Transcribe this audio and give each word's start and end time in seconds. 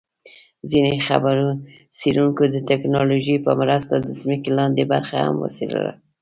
ځیني 0.69 0.95
څېړونکو 1.97 2.43
د 2.53 2.55
ټیکنالوجۍ 2.69 3.37
په 3.45 3.51
مرسته 3.61 3.93
د 3.99 4.07
ځمکي 4.19 4.49
لاندي 4.57 4.85
برخه 4.93 5.17
هم 5.25 5.35
وڅېړله 5.39 5.93